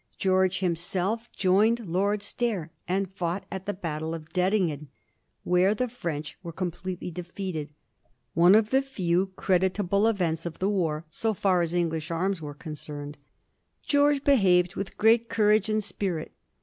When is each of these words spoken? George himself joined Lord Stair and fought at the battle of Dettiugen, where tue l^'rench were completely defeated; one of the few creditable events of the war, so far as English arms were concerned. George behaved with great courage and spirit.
George 0.17 0.61
himself 0.61 1.31
joined 1.31 1.81
Lord 1.87 2.23
Stair 2.23 2.71
and 2.87 3.07
fought 3.13 3.45
at 3.51 3.67
the 3.67 3.73
battle 3.75 4.15
of 4.15 4.33
Dettiugen, 4.33 4.87
where 5.43 5.75
tue 5.75 5.83
l^'rench 5.85 6.33
were 6.41 6.51
completely 6.51 7.11
defeated; 7.11 7.71
one 8.33 8.55
of 8.55 8.71
the 8.71 8.81
few 8.81 9.27
creditable 9.35 10.07
events 10.07 10.43
of 10.47 10.57
the 10.57 10.69
war, 10.69 11.05
so 11.11 11.35
far 11.35 11.61
as 11.61 11.75
English 11.75 12.09
arms 12.09 12.41
were 12.41 12.55
concerned. 12.55 13.15
George 13.83 14.23
behaved 14.23 14.73
with 14.73 14.97
great 14.97 15.29
courage 15.29 15.69
and 15.69 15.83
spirit. 15.83 16.31